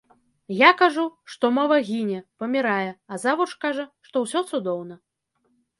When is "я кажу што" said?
0.59-1.51